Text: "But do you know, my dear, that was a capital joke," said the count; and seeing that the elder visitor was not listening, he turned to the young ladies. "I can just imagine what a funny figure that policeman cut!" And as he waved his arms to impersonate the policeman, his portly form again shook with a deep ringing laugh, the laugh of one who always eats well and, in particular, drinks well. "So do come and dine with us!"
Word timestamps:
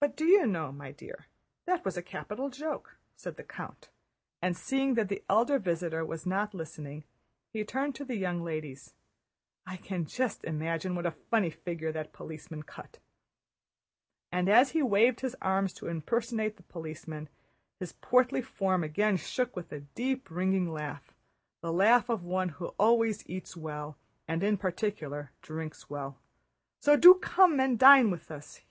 "But 0.00 0.16
do 0.16 0.24
you 0.24 0.46
know, 0.46 0.72
my 0.72 0.90
dear, 0.90 1.26
that 1.66 1.84
was 1.84 1.98
a 1.98 2.02
capital 2.02 2.48
joke," 2.48 2.96
said 3.14 3.36
the 3.36 3.44
count; 3.44 3.90
and 4.40 4.56
seeing 4.56 4.94
that 4.94 5.10
the 5.10 5.22
elder 5.28 5.58
visitor 5.58 6.02
was 6.02 6.24
not 6.24 6.54
listening, 6.54 7.04
he 7.52 7.62
turned 7.62 7.94
to 7.96 8.06
the 8.06 8.16
young 8.16 8.42
ladies. 8.42 8.94
"I 9.66 9.76
can 9.76 10.06
just 10.06 10.44
imagine 10.44 10.94
what 10.94 11.04
a 11.04 11.10
funny 11.30 11.50
figure 11.50 11.92
that 11.92 12.14
policeman 12.14 12.62
cut!" 12.62 13.00
And 14.32 14.48
as 14.48 14.70
he 14.70 14.80
waved 14.82 15.20
his 15.20 15.36
arms 15.42 15.74
to 15.74 15.88
impersonate 15.88 16.56
the 16.56 16.62
policeman, 16.62 17.28
his 17.80 17.92
portly 17.92 18.40
form 18.40 18.82
again 18.82 19.18
shook 19.18 19.54
with 19.54 19.70
a 19.72 19.80
deep 19.80 20.30
ringing 20.30 20.72
laugh, 20.72 21.14
the 21.60 21.70
laugh 21.70 22.08
of 22.08 22.24
one 22.24 22.48
who 22.48 22.68
always 22.78 23.28
eats 23.28 23.58
well 23.58 23.98
and, 24.26 24.42
in 24.42 24.56
particular, 24.56 25.32
drinks 25.42 25.90
well. 25.90 26.16
"So 26.80 26.96
do 26.96 27.12
come 27.16 27.60
and 27.60 27.78
dine 27.78 28.10
with 28.10 28.30
us!" 28.30 28.58